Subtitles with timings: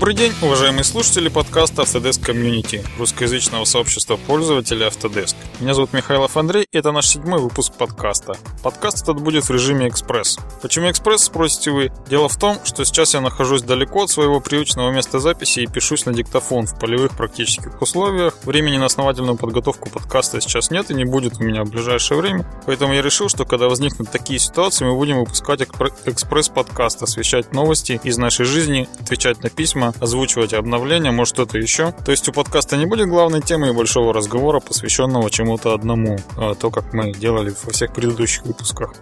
[0.00, 5.36] Добрый день, уважаемые слушатели подкаста Autodesk Community, русскоязычного сообщества пользователей Autodesk.
[5.60, 8.32] Меня зовут Михайлов Андрей, и это наш седьмой выпуск подкаста.
[8.62, 10.38] Подкаст этот будет в режиме экспресс.
[10.62, 11.92] Почему экспресс, спросите вы?
[12.08, 16.06] Дело в том, что сейчас я нахожусь далеко от своего привычного места записи и пишусь
[16.06, 18.38] на диктофон в полевых практических условиях.
[18.44, 22.46] Времени на основательную подготовку подкаста сейчас нет и не будет у меня в ближайшее время,
[22.64, 28.16] поэтому я решил, что когда возникнут такие ситуации, мы будем выпускать экспресс-подкаст, освещать новости из
[28.16, 31.92] нашей жизни, отвечать на письма озвучивать обновления, может что-то еще.
[31.92, 36.54] То есть у подкаста не будет главной темы и большого разговора, посвященного чему-то одному, а
[36.54, 38.94] то, как мы делали во всех предыдущих выпусках.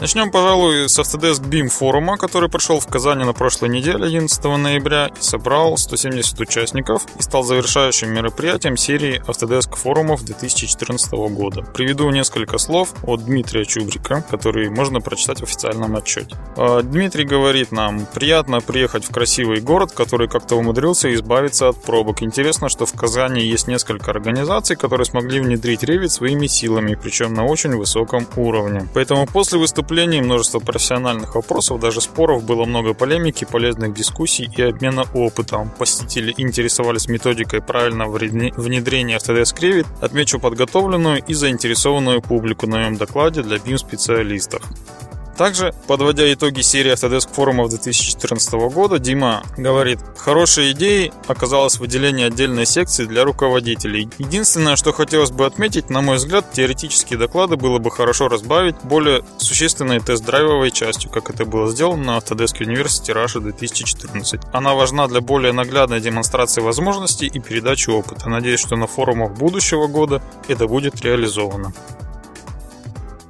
[0.00, 5.08] Начнем, пожалуй, с Autodesk BIM форума, который прошел в Казани на прошлой неделе, 11 ноября,
[5.08, 11.62] и собрал 170 участников и стал завершающим мероприятием серии Autodesk форумов 2014 года.
[11.62, 16.36] Приведу несколько слов от Дмитрия Чубрика, которые можно прочитать в официальном отчете.
[16.56, 22.22] А, Дмитрий говорит нам, приятно приехать в красивый город, который как-то умудрился избавиться от пробок.
[22.22, 27.44] Интересно, что в Казани есть несколько организаций, которые смогли внедрить Revit своими силами, причем на
[27.44, 28.88] очень высоком уровне.
[28.94, 34.62] Поэтому после выступления выступлений, множество профессиональных вопросов, даже споров, было много полемики, полезных дискуссий и
[34.62, 35.70] обмена опытом.
[35.78, 39.86] Посетители интересовались методикой правильного внедрения Autodesk Revit.
[40.02, 44.62] Отмечу подготовленную и заинтересованную публику на моем докладе для BIM-специалистов.
[45.38, 52.66] Также, подводя итоги серии Autodesk форумов 2014 года, Дима говорит, хорошей идеей оказалось выделение отдельной
[52.66, 54.10] секции для руководителей.
[54.18, 59.24] Единственное, что хотелось бы отметить, на мой взгляд, теоретические доклады было бы хорошо разбавить более
[59.38, 64.40] существенной тест-драйвовой частью, как это было сделано на Autodesk University Russia 2014.
[64.52, 68.28] Она важна для более наглядной демонстрации возможностей и передачи опыта.
[68.28, 71.72] Надеюсь, что на форумах будущего года это будет реализовано.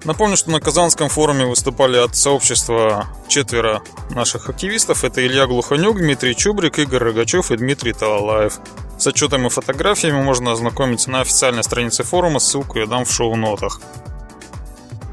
[0.04, 5.04] Напомню, что на Казанском форуме выступали от сообщества четверо наших активистов.
[5.04, 8.60] Это Илья Глуханюк, Дмитрий Чубрик, Игорь Рогачев и Дмитрий Талалаев.
[8.98, 13.80] С отчетами и фотографиями можно ознакомиться на официальной странице форума, ссылку я дам в шоу-нотах.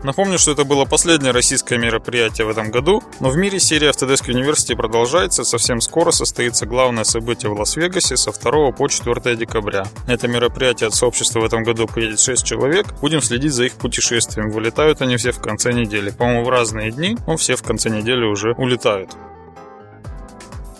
[0.05, 4.27] Напомню, что это было последнее российское мероприятие в этом году, но в мире серия Autodesk
[4.27, 5.43] University продолжается.
[5.43, 9.87] Совсем скоро состоится главное событие в Лас-Вегасе со 2 по 4 декабря.
[10.05, 12.85] На это мероприятие от сообщества в этом году поедет 6 человек.
[13.01, 14.51] Будем следить за их путешествием.
[14.51, 16.11] Вылетают они все в конце недели.
[16.11, 19.09] По-моему, в разные дни, но все в конце недели уже улетают.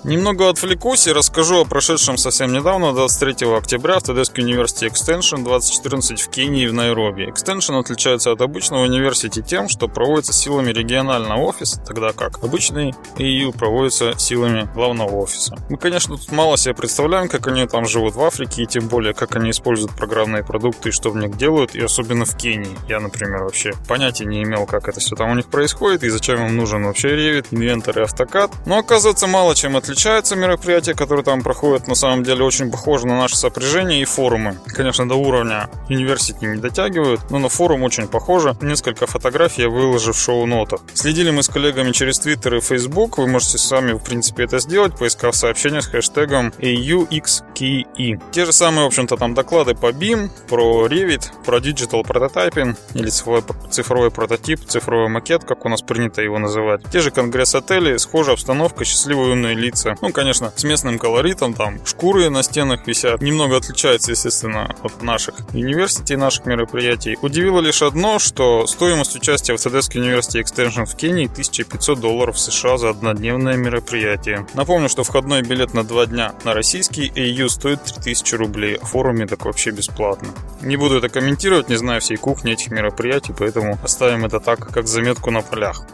[0.06, 6.30] Немного отвлекусь и расскажу о прошедшем совсем недавно, 23 октября, Autodesk University Extension 2014 в
[6.30, 7.28] Кении в Найроби.
[7.28, 13.52] Extension отличается от обычного университета тем, что проводится силами регионального офиса, тогда как обычный EU
[13.58, 15.58] проводится силами главного офиса.
[15.72, 19.16] Мы, конечно, тут мало себе представляем, как они там живут в Африке, и тем более,
[19.16, 22.78] как они используют программные продукты и что в них делают, и особенно в Кении.
[22.88, 26.46] Я, например, вообще понятия не имел, как это все там у них происходит, и зачем
[26.46, 28.52] им нужен вообще Revit, инвентор и автокад.
[28.68, 33.08] Но оказывается, мало чем отличается отличаются мероприятия, которые там проходят, на самом деле очень похожи
[33.08, 34.58] на наше сопряжение и форумы.
[34.68, 38.58] Конечно, до уровня университета не дотягивают, но на форум очень похоже.
[38.62, 40.82] Несколько фотографий я выложу в шоу-нотах.
[40.94, 43.20] Следили мы с коллегами через Twitter и Facebook.
[43.20, 48.22] Вы можете сами, в принципе, это сделать, поискав сообщения с хэштегом AUXKE.
[48.32, 53.10] Те же самые, в общем-то, там доклады по BIM, про Revit, про Digital Prototyping или
[53.10, 56.82] цифровой, цифровой прототип, цифровой макет, как у нас принято его называть.
[56.92, 60.00] Те же конгресс-отели, схожая обстановка, счастливые умные лица лица.
[60.02, 63.22] Ну, конечно, с местным колоритом, там шкуры на стенах висят.
[63.22, 67.18] Немного отличается, естественно, от наших университетов, наших мероприятий.
[67.22, 72.78] Удивило лишь одно, что стоимость участия в Autodesk University Extension в Кении 1500 долларов США
[72.78, 74.46] за однодневное мероприятие.
[74.54, 79.28] Напомню, что входной билет на два дня на российский AU стоит 3000 рублей, а форуме
[79.28, 80.30] так вообще бесплатно.
[80.62, 84.88] Не буду это комментировать, не знаю всей кухни этих мероприятий, поэтому оставим это так, как
[84.88, 85.86] заметку на полях.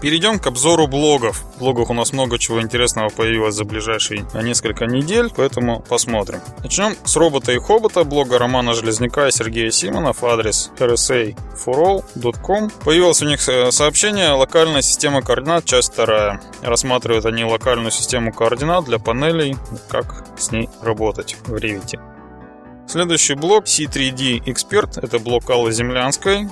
[0.00, 1.42] Перейдем к обзору блогов.
[1.56, 6.40] В блогах у нас много чего интересного появилось за ближайшие несколько недель, поэтому посмотрим.
[6.62, 12.70] Начнем с робота и хобота, блога Романа Железняка и Сергея Симонов, адрес rsaforall.com.
[12.84, 16.40] Появилось у них э, сообщение «Локальная система координат, часть вторая».
[16.62, 19.56] Рассматривают они локальную систему координат для панелей,
[19.88, 22.00] как с ней работать в Revit.
[22.88, 26.48] Следующий блок C3D Expert, это блок Аллы Землянской.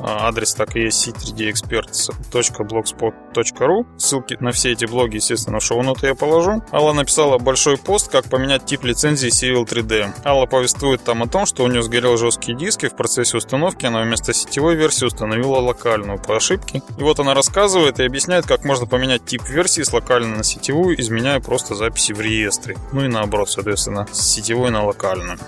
[0.00, 3.86] А, адрес так и есть c3dexperts.blogspot.ru.
[3.98, 6.62] Ссылки на все эти блоги, естественно, в шоу-ноты я положу.
[6.72, 10.10] Алла написала большой пост, как поменять тип лицензии Civil 3D.
[10.24, 13.84] Алла повествует там о том, что у нее сгорел жесткий диск, и в процессе установки
[13.86, 16.82] она вместо сетевой версии установила локальную по ошибке.
[16.98, 21.00] И вот она рассказывает и объясняет, как можно поменять тип версии с локальной на сетевую,
[21.00, 22.76] изменяя просто записи в реестре.
[22.92, 25.38] Ну и наоборот, соответственно, с сетевой на локальную.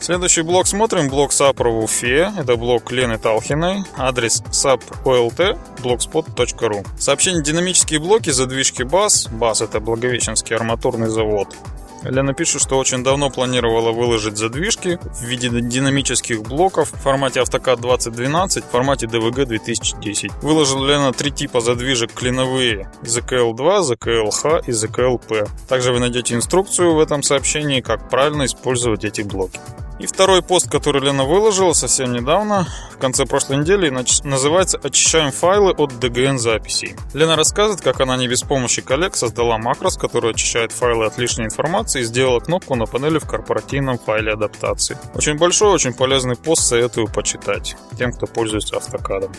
[0.00, 2.32] Следующий блок смотрим, блок SAP в Уфе.
[2.38, 3.84] Это блок Лены Талхиной.
[3.98, 9.28] Адрес sapolt.blogspot.ru Сообщение динамические блоки, задвижки БАС.
[9.30, 11.54] БАС это Благовещенский арматурный завод.
[12.02, 17.82] Лена пишет, что очень давно планировала выложить задвижки в виде динамических блоков в формате AutoCAD
[17.82, 20.32] 2012, в формате DVG 2010.
[20.40, 25.46] Выложила Лена три типа задвижек клиновые ZKL2, ZKLH и ZKLP.
[25.68, 29.60] Также вы найдете инструкцию в этом сообщении, как правильно использовать эти блоки.
[30.00, 33.90] И второй пост, который Лена выложила совсем недавно, в конце прошлой недели,
[34.24, 36.96] называется «Очищаем файлы от DGN записей».
[37.12, 41.44] Лена рассказывает, как она не без помощи коллег создала макрос, который очищает файлы от лишней
[41.44, 44.96] информации и сделала кнопку на панели в корпоративном файле адаптации.
[45.14, 49.32] Очень большой, очень полезный пост, советую почитать тем, кто пользуется автокадом.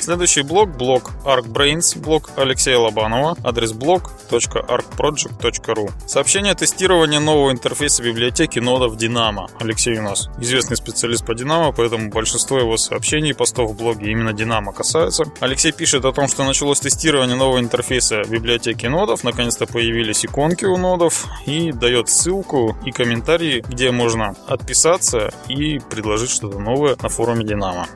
[0.00, 5.90] Следующий блок– блок ArcBrains, блок Алексея Лобанова, адрес blog.arcproject.ru.
[6.06, 9.50] Сообщение тестирования нового интерфейса библиотеки нодов Dynamo.
[9.60, 14.10] Алексей у нас известный специалист по Dynamo, поэтому большинство его сообщений и постов в блоге
[14.10, 15.24] именно Dynamo касаются.
[15.40, 20.78] Алексей пишет о том, что началось тестирование нового интерфейса библиотеки нодов, наконец-то появились иконки у
[20.78, 27.44] нодов и дает ссылку и комментарии, где можно отписаться и предложить что-то новое на форуме
[27.44, 27.86] Dynamo.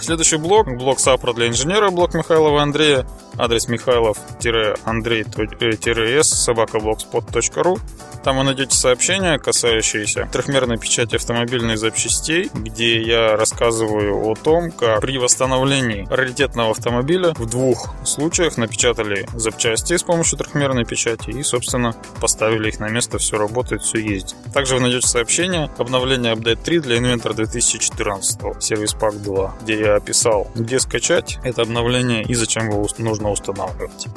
[0.00, 3.04] Следующий блок, блок САПРа для инженера, блок Михайлова Андрея,
[3.38, 7.78] адрес михайлов-андрей-с собакаблогспот.ру.
[8.26, 15.00] Там вы найдете сообщения, касающиеся трехмерной печати автомобильных запчастей, где я рассказываю о том, как
[15.00, 21.94] при восстановлении раритетного автомобиля в двух случаях напечатали запчасти с помощью трехмерной печати и, собственно,
[22.20, 24.34] поставили их на место, все работает, все ездит.
[24.52, 29.94] Также вы найдете сообщение обновление Update 3 для Inventor 2014, сервис Pack 2, где я
[29.94, 34.08] описал, где скачать это обновление и зачем его нужно устанавливать.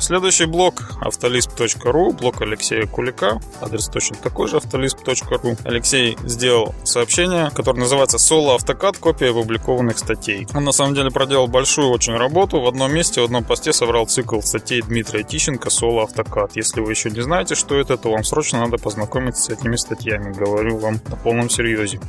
[0.00, 5.56] Следующий блок автолисп.ру, блок Алексея Кулика, адрес точно такой же автолисп.ру.
[5.64, 8.96] Алексей сделал сообщение, которое называется «Соло автокад.
[8.98, 10.46] Копия опубликованных статей».
[10.54, 12.60] Он на самом деле проделал большую очень работу.
[12.60, 16.54] В одном месте, в одном посте собрал цикл статей Дмитрия Тищенко «Соло автокад».
[16.54, 20.32] Если вы еще не знаете, что это, то вам срочно надо познакомиться с этими статьями.
[20.32, 22.00] Говорю вам на полном серьезе.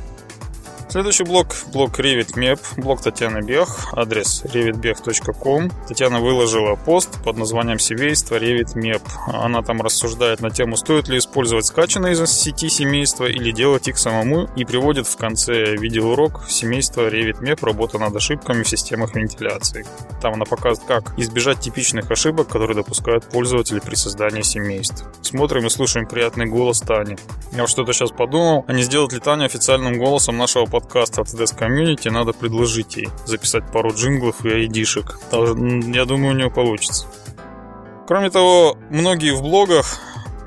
[0.90, 5.70] Следующий блок– блок RevitMap, блок Татьяны Бех, адрес revitbech.com.
[5.86, 9.00] Татьяна выложила пост под названием «Семейство RevitMap».
[9.28, 13.98] Она там рассуждает на тему, стоит ли использовать скачанные из сети семейства или делать их
[13.98, 19.86] самому, и приводит в конце видеоурок семейство RevitMap, работа над ошибками в системах вентиляции.
[20.20, 25.04] Там она показывает, как избежать типичных ошибок, которые допускают пользователи при создании семейств.
[25.22, 27.16] Смотрим и слушаем приятный голос Тани.
[27.52, 31.18] Я вот что-то сейчас подумал, а не сделать ли Таню официальным голосом нашего подкаста подкаст
[31.18, 35.18] от Autodesk Community, надо предложить ей записать пару джинглов и айдишек.
[35.32, 37.06] Я думаю, у нее получится.
[38.06, 40.00] Кроме того, многие в блогах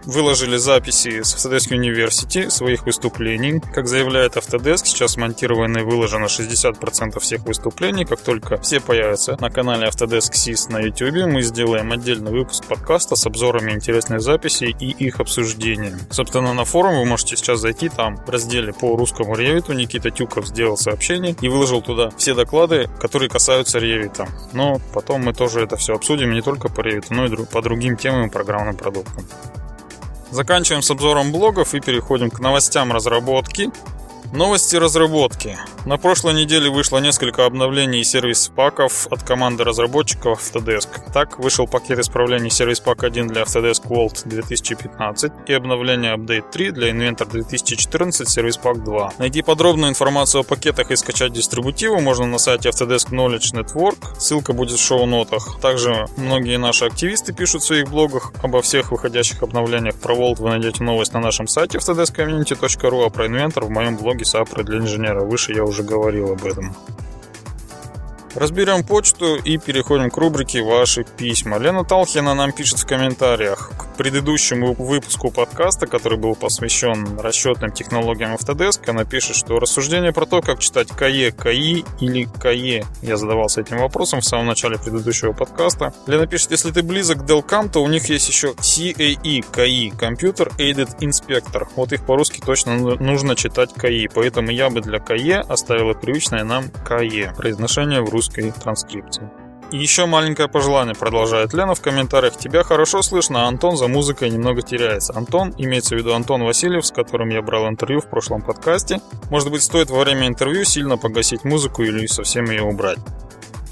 [0.06, 3.62] выложили записи с Autodesk University своих выступлений.
[3.74, 8.06] Как заявляет Autodesk, сейчас монтировано и выложено 60% всех выступлений.
[8.06, 13.16] Как только все появятся на канале Autodesk SIS на YouTube, мы сделаем отдельный выпуск подкаста
[13.16, 16.00] с обзорами интересных записей и их обсуждением.
[16.10, 20.48] Собственно, на форум вы можете сейчас зайти, там в разделе по русскому Revit Никита Тюков
[20.48, 24.28] сделал сообщение и выложил туда все доклады, которые касаются Revit.
[24.54, 27.98] Но потом мы тоже это все обсудим не только по Revit, но и по другим
[27.98, 29.25] темам и программным продуктам.
[30.34, 33.70] Заканчиваем с обзором блогов и переходим к новостям разработки.
[34.32, 35.58] Новости разработки.
[35.86, 40.88] На прошлой неделе вышло несколько обновлений сервис-паков от команды разработчиков Autodesk.
[41.13, 46.72] Так, вышел пакет исправлений сервис пак 1 для Autodesk World 2015 и обновление Update 3
[46.72, 49.13] для Inventor 2014 сервис пак 2.
[49.20, 53.98] Найти подробную информацию о пакетах и скачать дистрибутивы можно на сайте Autodesk Knowledge Network.
[54.18, 55.60] Ссылка будет в шоу-нотах.
[55.62, 59.96] Также многие наши активисты пишут в своих блогах обо всех выходящих обновлениях.
[59.96, 64.12] Про World вы найдете новость на нашем сайте autodeskcommunity.ru, а про Inventor в моем блоге
[64.22, 65.22] и САПРы для инженера.
[65.22, 66.75] Выше я уже говорил об этом.
[68.36, 71.58] Разберем почту и переходим к рубрике «Ваши письма».
[71.60, 78.90] Лена Талхина нам пишет в комментариях предыдущему выпуску подкаста, который был посвящен расчетным технологиям Autodesk.
[78.90, 82.86] Она пишет, что рассуждение про то, как читать КАЕ, КАИ или КАЕ.
[83.02, 85.94] Я задавался этим вопросом в самом начале предыдущего подкаста.
[86.08, 90.52] Лена пишет, если ты близок к Delcam, то у них есть еще CAE, КАИ, Computer
[90.58, 91.68] Aided Inspector.
[91.76, 96.70] Вот их по-русски точно нужно читать КАИ, поэтому я бы для КАЕ оставила привычное нам
[96.70, 97.34] КАЕ.
[97.36, 99.30] Произношение в русской транскрипции.
[99.74, 102.38] И еще маленькое пожелание, продолжает Лена в комментариях.
[102.38, 105.13] Тебя хорошо слышно, а Антон за музыкой немного теряется.
[105.15, 109.01] Антон, имеется в виду Антон Васильев, с которым я брал интервью в прошлом подкасте.
[109.32, 113.00] Может быть, стоит во время интервью сильно погасить музыку или совсем ее убрать.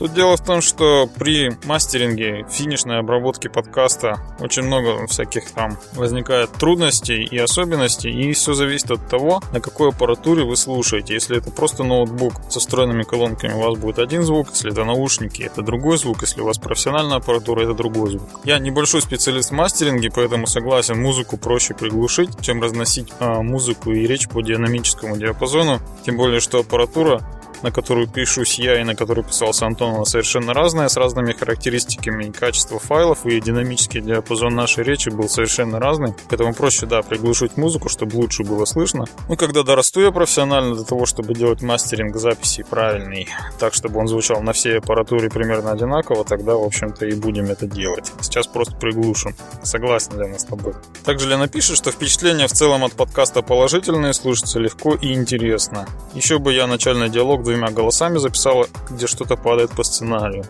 [0.02, 6.52] Тут дело в том, что при мастеринге, финишной обработке подкаста очень много всяких там возникает
[6.54, 11.14] трудностей и особенностей, и все зависит от того, на какой аппаратуре вы слушаете.
[11.14, 15.44] Если это просто ноутбук со встроенными колонками, у вас будет один звук, если это наушники,
[15.44, 18.28] это другой звук, если у вас профессиональная аппаратура, это другой звук.
[18.44, 24.08] Я небольшой специалист в мастеринге, поэтому согласен, музыку проще приглушить, чем разносить а, музыку и
[24.08, 27.22] речь по динамическому диапазону, тем более, что аппаратура
[27.64, 32.26] на которую пишусь я и на которую писался Антон, она совершенно разная, с разными характеристиками
[32.26, 36.14] и качество файлов, и динамический диапазон нашей речи был совершенно разный.
[36.30, 39.06] Поэтому проще, да, приглушить музыку, чтобы лучше было слышно.
[39.28, 43.28] Ну, когда дорасту я профессионально до того, чтобы делать мастеринг записи правильный,
[43.60, 47.68] так, чтобы он звучал на всей аппаратуре примерно одинаково, тогда, в общем-то, и будем это
[47.68, 48.12] делать.
[48.22, 49.36] Сейчас просто приглушим.
[49.64, 50.74] Согласен, Лена, с тобой.
[51.04, 55.88] Также Лена пишет, что впечатления в целом от подкаста положительные, слушаться легко и интересно.
[56.14, 60.46] Еще бы я начальный диалог двумя голосами записала, где что-то падает по сценарию.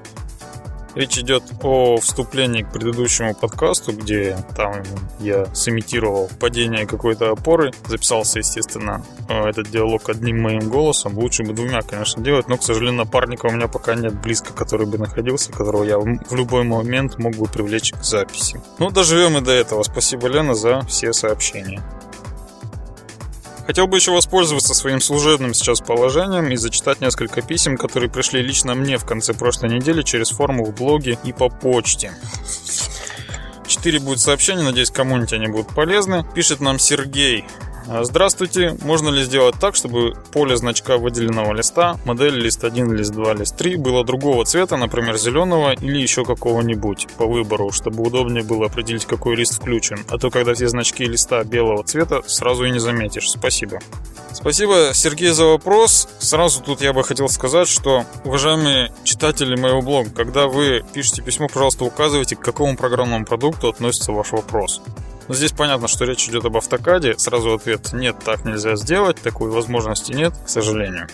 [0.94, 4.84] Речь идет о вступлении к предыдущему подкасту, где там
[5.20, 7.72] я сымитировал падение какой-то опоры.
[7.88, 11.18] Записался, естественно, э, этот диалог одним моим голосом.
[11.18, 14.86] Лучше бы двумя, конечно, делать, но, к сожалению, напарника у меня пока нет близко, который
[14.86, 18.60] бы находился, которого я в любой момент мог бы привлечь к записи.
[18.78, 19.84] Ну, доживем и до этого.
[19.84, 21.82] Спасибо, Лена, за все сообщения.
[23.66, 28.76] Хотел бы еще воспользоваться своим служебным сейчас положением и зачитать несколько писем, которые пришли лично
[28.76, 32.12] мне в конце прошлой недели через форму в блоге и по почте.
[33.68, 36.26] Четыре будет сообщения, надеюсь, кому-нибудь они будут полезны.
[36.36, 37.46] Пишет нам Сергей.
[37.88, 38.78] А, здравствуйте.
[38.84, 43.58] Можно ли сделать так, чтобы поле значка выделенного листа, модель лист 1, лист 2, лист
[43.58, 49.06] 3 было другого цвета, например, зеленого или еще какого-нибудь по выбору, чтобы удобнее было определить,
[49.06, 50.00] какой лист включен.
[50.10, 53.30] А то, когда все значки листа белого цвета, сразу и не заметишь.
[53.32, 53.80] Спасибо.
[54.32, 56.08] Спасибо, Сергей, за вопрос.
[56.20, 61.48] Сразу тут я бы хотел сказать, что, уважаемые читатели моего блога, когда вы пишете письмо,
[61.48, 64.82] пожалуйста, указывайте, к какому программному продукту относится ваш вопрос.
[65.28, 67.18] Но здесь понятно, что речь идет об автокаде.
[67.18, 71.08] Сразу ответ нет, так нельзя сделать, такой возможности нет, к сожалению.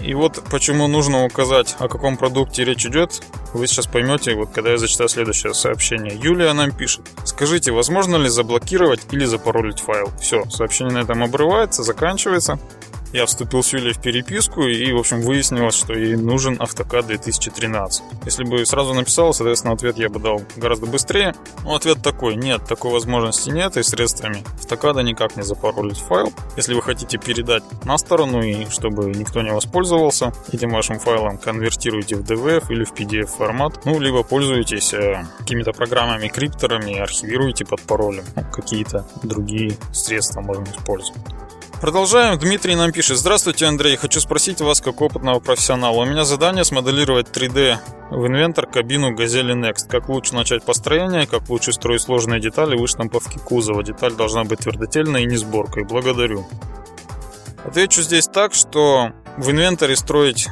[0.00, 4.70] И вот почему нужно указать, о каком продукте речь идет, вы сейчас поймете, вот когда
[4.70, 6.14] я зачитаю следующее сообщение.
[6.16, 7.02] Юлия нам пишет.
[7.24, 10.10] Скажите, возможно ли заблокировать или запаролить файл?
[10.20, 12.58] Все, сообщение на этом обрывается, заканчивается.
[13.12, 18.02] Я вступил с Юлей в переписку и, в общем, выяснилось, что ей нужен автокад 2013.
[18.24, 21.34] Если бы сразу написал, соответственно, ответ я бы дал гораздо быстрее.
[21.64, 26.32] Но ответ такой, нет, такой возможности нет, и средствами автокада никак не запаролить файл.
[26.56, 32.14] Если вы хотите передать на сторону, и чтобы никто не воспользовался этим вашим файлом, конвертируйте
[32.14, 37.80] в DVF или в PDF формат, ну, либо пользуйтесь э, какими-то программами, крипторами, архивируйте под
[37.80, 38.24] паролем.
[38.36, 41.20] Ну, какие-то другие средства можно использовать.
[41.80, 42.38] Продолжаем.
[42.38, 43.16] Дмитрий нам пишет.
[43.16, 43.96] Здравствуйте, Андрей.
[43.96, 46.02] Хочу спросить вас, как опытного профессионала.
[46.02, 47.76] У меня задание смоделировать 3D
[48.10, 49.88] в инвентор кабину Газели Next.
[49.88, 53.82] Как лучше начать построение, как лучше строить сложные детали в штамповки кузова.
[53.82, 55.84] Деталь должна быть твердотельной и не сборкой.
[55.84, 56.46] Благодарю.
[57.64, 60.48] Отвечу здесь так, что в инвентаре строить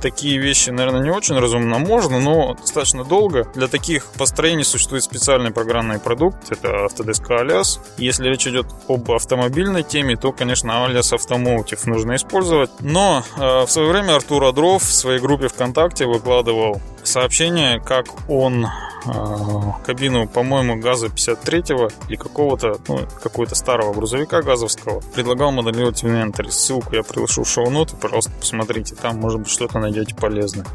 [0.00, 3.44] такие вещи, наверное, не очень разумно можно, но достаточно долго.
[3.54, 7.78] Для таких построений существует специальный программный продукт, это Autodesk Alias.
[7.98, 12.70] Если речь идет об автомобильной теме, то, конечно, Alias Automotive нужно использовать.
[12.80, 18.66] Но э, в свое время Артур Адров в своей группе ВКонтакте выкладывал сообщение, как он
[19.06, 25.00] а, кабину, по-моему, ГАЗа 53-го или какого-то, ну, какого-то старого грузовика газовского.
[25.14, 26.50] Предлагал моделировать в инвентаре.
[26.50, 28.94] Ссылку я приложу в шоу-ноты, пожалуйста, посмотрите.
[28.94, 30.66] Там, может быть, что-то найдете полезное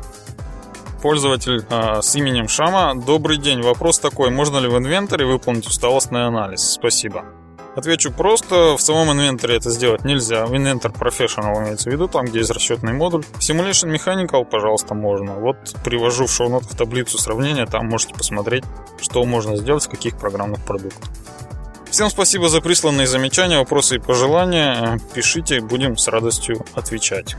[1.02, 2.96] пользователь э, с именем Шама.
[2.96, 3.62] Добрый день.
[3.62, 4.32] Вопрос такой.
[4.32, 6.62] Можно ли в инвентаре выполнить усталостный анализ?
[6.62, 7.26] Спасибо.
[7.76, 10.46] Отвечу просто, в самом инвентаре это сделать нельзя.
[10.46, 13.24] В Inventor Professional имеется в виду, там, где есть расчетный модуль.
[13.24, 15.34] В Simulation Mechanical, пожалуйста, можно.
[15.34, 18.64] Вот привожу в шоу-нотах таблицу сравнения, там можете посмотреть,
[19.02, 21.10] что можно сделать с каких программных продуктов.
[21.92, 25.00] Всем спасибо за присланные замечания, вопросы и пожелания.
[25.14, 27.36] Пишите, будем с радостью отвечать.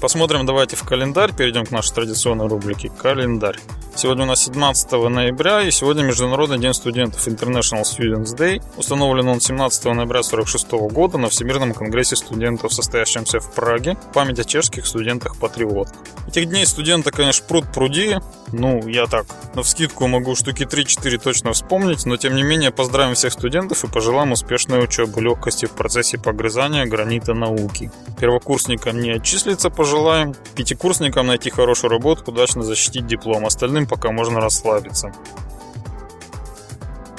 [0.00, 3.58] Посмотрим давайте в календарь, перейдем к нашей традиционной рубрике «Календарь».
[4.00, 8.62] Сегодня у нас 17 ноября, и сегодня Международный день студентов International Students Day.
[8.78, 14.44] Установлен он 17 ноября 1946 года на Всемирном конгрессе студентов, состоящемся в Праге, память о
[14.44, 15.92] чешских студентах-патриотах.
[16.26, 18.16] Этих дней студента, конечно, пруд пруди.
[18.52, 23.14] Ну, я так, на вскидку могу штуки 3-4 точно вспомнить, но тем не менее поздравим
[23.14, 27.92] всех студентов и пожелаем успешной учебы, легкости в процессе погрызания гранита науки.
[28.18, 35.12] Первокурсникам не отчислиться пожелаем, пятикурсникам найти хорошую работу, удачно защитить диплом, остальным пока можно расслабиться.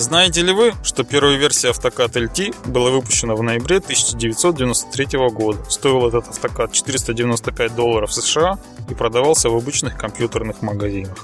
[0.02, 5.64] Знаете ли вы, что первая версия автокад LT была выпущена в ноябре 1993 года?
[5.70, 8.58] Стоил этот автокад 495 долларов США
[8.90, 11.16] и продавался в обычных компьютерных магазинах.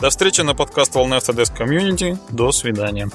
[0.00, 2.18] До встречи на подкаст Волны Autodesk Community.
[2.30, 3.10] До свидания.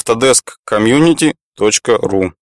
[0.00, 2.30] autodeskcommunity.ru